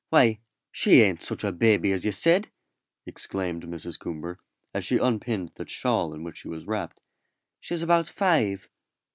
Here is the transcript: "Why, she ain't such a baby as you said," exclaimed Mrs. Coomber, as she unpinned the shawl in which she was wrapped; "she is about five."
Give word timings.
"Why, 0.09 0.39
she 0.71 1.01
ain't 1.01 1.21
such 1.21 1.43
a 1.43 1.51
baby 1.51 1.91
as 1.91 2.03
you 2.05 2.11
said," 2.11 2.49
exclaimed 3.05 3.65
Mrs. 3.65 3.99
Coomber, 3.99 4.39
as 4.73 4.83
she 4.83 4.97
unpinned 4.97 5.51
the 5.53 5.67
shawl 5.67 6.15
in 6.15 6.23
which 6.23 6.37
she 6.39 6.47
was 6.47 6.65
wrapped; 6.65 6.99
"she 7.59 7.75
is 7.75 7.83
about 7.83 8.09
five." 8.09 8.67